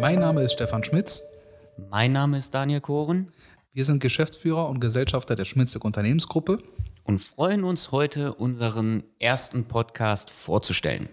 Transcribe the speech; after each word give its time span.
Mein 0.00 0.20
Name 0.20 0.42
ist 0.42 0.52
Stefan 0.52 0.84
Schmitz. 0.84 1.22
Mein 1.90 2.12
Name 2.12 2.36
ist 2.36 2.54
Daniel 2.54 2.80
Koren. 2.80 3.32
Wir 3.72 3.84
sind 3.84 4.00
Geschäftsführer 4.00 4.68
und 4.68 4.80
Gesellschafter 4.80 5.34
der 5.34 5.44
Schmitzig 5.44 5.84
Unternehmensgruppe 5.84 6.62
und 7.04 7.18
freuen 7.18 7.64
uns 7.64 7.90
heute, 7.90 8.34
unseren 8.34 9.02
ersten 9.18 9.66
Podcast 9.66 10.30
vorzustellen. 10.30 11.08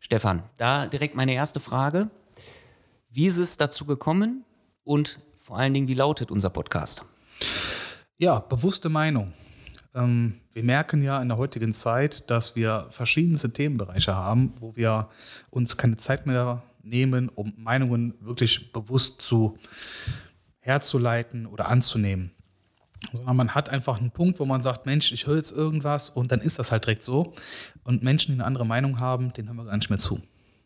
Stefan, 0.00 0.42
da 0.56 0.86
direkt 0.86 1.14
meine 1.14 1.34
erste 1.34 1.60
Frage. 1.60 2.10
Wie 3.10 3.26
ist 3.26 3.38
es 3.38 3.56
dazu 3.56 3.84
gekommen 3.84 4.44
und 4.84 5.20
vor 5.36 5.58
allen 5.58 5.72
Dingen, 5.72 5.88
wie 5.88 5.94
lautet 5.94 6.30
unser 6.30 6.50
Podcast? 6.50 7.04
Ja, 8.18 8.40
bewusste 8.40 8.88
Meinung. 8.88 9.32
Ähm, 9.94 10.40
wir 10.52 10.62
merken 10.62 11.02
ja 11.02 11.20
in 11.20 11.28
der 11.28 11.38
heutigen 11.38 11.72
Zeit, 11.72 12.30
dass 12.30 12.56
wir 12.56 12.86
verschiedenste 12.90 13.52
Themenbereiche 13.52 14.14
haben, 14.14 14.54
wo 14.60 14.74
wir 14.76 15.08
uns 15.50 15.76
keine 15.76 15.96
Zeit 15.96 16.26
mehr 16.26 16.62
nehmen, 16.82 17.28
um 17.28 17.52
Meinungen 17.56 18.14
wirklich 18.20 18.72
bewusst 18.72 19.22
zu 19.22 19.58
herzuleiten 20.60 21.46
oder 21.46 21.68
anzunehmen. 21.68 22.32
Sondern 23.12 23.36
man 23.36 23.54
hat 23.54 23.68
einfach 23.68 24.00
einen 24.00 24.12
Punkt, 24.12 24.38
wo 24.38 24.44
man 24.44 24.62
sagt, 24.62 24.86
Mensch, 24.86 25.12
ich 25.12 25.26
höre 25.26 25.36
jetzt 25.36 25.50
irgendwas 25.52 26.08
und 26.08 26.30
dann 26.30 26.40
ist 26.40 26.58
das 26.58 26.70
halt 26.70 26.84
direkt 26.84 27.02
so. 27.02 27.34
Und 27.82 28.02
Menschen, 28.02 28.32
die 28.32 28.40
eine 28.40 28.46
andere 28.46 28.64
Meinung 28.64 29.00
haben, 29.00 29.32
den 29.32 29.46
hören 29.46 29.56
wir 29.56 29.64
gar 29.64 29.76
nicht 29.76 29.90
mehr 29.90 29.98
zu. 29.98 30.20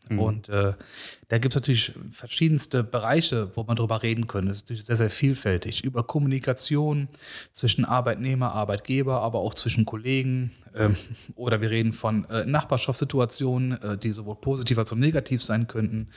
Mhm. 0.09 0.19
Und 0.19 0.49
äh, 0.49 0.75
da 1.29 1.39
gibt 1.39 1.55
es 1.55 1.57
natürlich 1.57 1.93
verschiedenste 2.11 2.85
Bereiche, 2.85 3.51
wo 3.55 3.65
man 3.65 3.77
drüber 3.77 4.03
reden 4.03 4.27
können. 4.27 4.49
Das 4.49 4.59
ist 4.59 4.65
natürlich 4.65 4.85
sehr, 4.85 4.97
sehr 4.97 5.11
vielfältig. 5.11 5.85
Über 5.85 6.05
Kommunikation 6.05 7.09
zwischen 7.53 7.85
Arbeitnehmer, 7.85 8.53
Arbeitgeber, 8.53 9.23
aber 9.23 9.41
auch 9.41 9.55
zwischen 9.55 9.85
Kollegen. 9.85 10.53
Ähm, 10.75 10.97
oder 11.35 11.61
wir 11.61 11.71
reden 11.71 11.93
von 11.93 12.25
äh, 12.27 12.45
Nachbarschaftssituationen, 12.45 13.83
äh, 13.83 13.99
die 13.99 14.13
sowohl 14.13 14.37
positiv 14.37 14.79
als 14.79 14.93
auch 14.93 14.97
negativ 14.97 15.43
sein 15.43 15.67
könnten. 15.67 16.09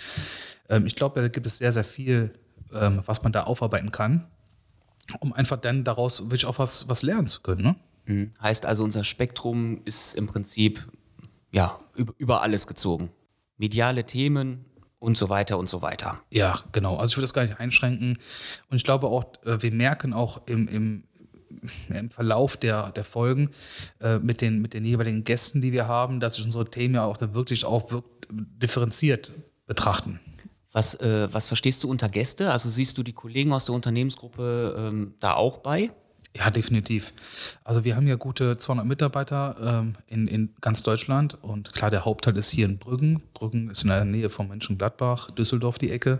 Ähm, 0.69 0.85
ich 0.85 0.95
glaube, 0.95 1.21
da 1.21 1.27
gibt 1.27 1.47
es 1.47 1.57
sehr, 1.57 1.73
sehr 1.73 1.83
viel, 1.83 2.31
ähm, 2.73 3.01
was 3.05 3.23
man 3.23 3.31
da 3.31 3.43
aufarbeiten 3.43 3.91
kann, 3.91 4.27
um 5.19 5.33
einfach 5.33 5.57
dann 5.57 5.83
daraus 5.83 6.21
wirklich 6.23 6.45
auch 6.45 6.59
was, 6.59 6.87
was 6.87 7.01
lernen 7.01 7.27
zu 7.27 7.41
können. 7.41 7.63
Ne? 7.63 7.75
Mhm. 8.05 8.31
Heißt 8.39 8.67
also, 8.67 8.83
unser 8.83 9.03
Spektrum 9.03 9.81
ist 9.85 10.13
im 10.13 10.27
Prinzip 10.27 10.87
ja, 11.51 11.79
über, 11.95 12.13
über 12.19 12.41
alles 12.43 12.67
gezogen 12.67 13.09
mediale 13.59 14.05
Themen 14.05 14.65
und 14.97 15.17
so 15.17 15.29
weiter 15.29 15.57
und 15.57 15.69
so 15.69 15.81
weiter. 15.81 16.19
Ja, 16.31 16.59
genau. 16.71 16.97
Also 16.97 17.11
ich 17.11 17.17
würde 17.17 17.25
das 17.25 17.33
gar 17.33 17.43
nicht 17.43 17.59
einschränken. 17.59 18.17
Und 18.69 18.77
ich 18.77 18.83
glaube 18.83 19.07
auch, 19.07 19.25
äh, 19.45 19.61
wir 19.61 19.71
merken 19.71 20.13
auch 20.13 20.41
im, 20.47 20.67
im, 20.67 21.03
im 21.89 22.09
Verlauf 22.09 22.57
der, 22.57 22.91
der 22.91 23.03
Folgen 23.03 23.51
äh, 24.01 24.17
mit, 24.19 24.41
den, 24.41 24.61
mit 24.61 24.73
den 24.73 24.83
jeweiligen 24.83 25.23
Gästen, 25.23 25.61
die 25.61 25.71
wir 25.71 25.87
haben, 25.87 26.19
dass 26.19 26.35
sich 26.35 26.45
unsere 26.45 26.69
Themen 26.69 26.95
ja 26.95 27.05
auch 27.05 27.17
dann 27.17 27.33
wirklich 27.33 27.65
auch 27.65 27.91
wirkt, 27.91 28.27
differenziert 28.31 29.31
betrachten. 29.65 30.19
Was, 30.71 30.95
äh, 30.95 31.27
was 31.31 31.47
verstehst 31.47 31.83
du 31.83 31.89
unter 31.89 32.09
Gäste? 32.09 32.51
Also 32.51 32.69
siehst 32.69 32.97
du 32.97 33.03
die 33.03 33.13
Kollegen 33.13 33.53
aus 33.53 33.65
der 33.65 33.75
Unternehmensgruppe 33.75 34.75
ähm, 34.77 35.13
da 35.19 35.33
auch 35.33 35.57
bei? 35.57 35.91
Ja, 36.35 36.49
definitiv. 36.51 37.13
Also 37.63 37.83
wir 37.83 37.95
haben 37.95 38.07
ja 38.07 38.15
gute 38.15 38.57
200 38.57 38.85
Mitarbeiter 38.85 39.55
ähm, 39.61 39.93
in, 40.07 40.27
in 40.27 40.53
ganz 40.61 40.83
Deutschland 40.83 41.37
und 41.41 41.73
klar, 41.73 41.89
der 41.89 42.05
Hauptteil 42.05 42.37
ist 42.37 42.49
hier 42.49 42.65
in 42.65 42.77
Brüggen. 42.77 43.23
Brüggen 43.33 43.69
ist 43.69 43.81
in 43.81 43.89
der 43.89 44.05
Nähe 44.05 44.29
von 44.29 44.47
Mönchengladbach, 44.47 45.31
Düsseldorf 45.31 45.79
die 45.79 45.91
Ecke. 45.91 46.19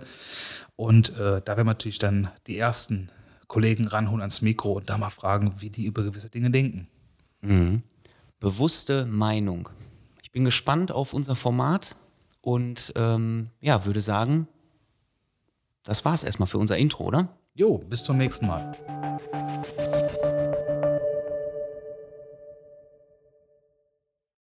Und 0.75 1.17
äh, 1.17 1.41
da 1.43 1.57
werden 1.57 1.59
wir 1.59 1.65
natürlich 1.65 1.99
dann 1.99 2.30
die 2.47 2.57
ersten 2.57 3.11
Kollegen 3.47 3.87
ranholen 3.87 4.21
ans 4.21 4.41
Mikro 4.41 4.73
und 4.73 4.89
da 4.89 4.97
mal 4.97 5.09
fragen, 5.09 5.55
wie 5.59 5.69
die 5.69 5.85
über 5.85 6.03
gewisse 6.03 6.30
Dinge 6.30 6.49
denken. 6.49 6.87
Mhm. 7.41 7.83
Bewusste 8.39 9.05
Meinung. 9.05 9.69
Ich 10.23 10.31
bin 10.31 10.45
gespannt 10.45 10.91
auf 10.91 11.13
unser 11.13 11.35
Format 11.35 11.95
und 12.41 12.93
ähm, 12.95 13.49
ja, 13.61 13.85
würde 13.85 14.02
sagen, 14.02 14.47
das 15.83 16.05
war's 16.05 16.23
erstmal 16.23 16.47
für 16.47 16.57
unser 16.57 16.77
Intro, 16.77 17.05
oder? 17.05 17.30
Jo, 17.53 17.77
bis 17.77 18.03
zum 18.03 18.17
nächsten 18.17 18.47
Mal. 18.47 18.77